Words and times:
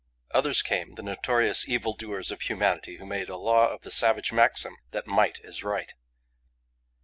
Others 0.31 0.63
came, 0.63 0.95
the 0.95 1.03
notorious 1.03 1.69
evil 1.69 1.93
doers 1.93 2.31
of 2.31 2.41
humanity, 2.41 2.97
who 2.97 3.05
made 3.05 3.29
a 3.29 3.37
law 3.37 3.67
of 3.67 3.81
the 3.83 3.91
savage 3.91 4.31
maxim 4.33 4.77
that 4.89 5.05
might 5.05 5.37
is 5.43 5.63
right. 5.63 5.93